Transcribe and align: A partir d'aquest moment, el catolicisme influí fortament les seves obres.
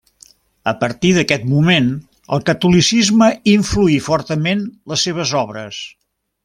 A 0.69 0.71
partir 0.83 1.11
d'aquest 1.17 1.45
moment, 1.51 1.91
el 2.37 2.41
catolicisme 2.49 3.29
influí 3.55 4.01
fortament 4.11 4.69
les 4.95 5.09
seves 5.09 5.39
obres. 5.45 5.89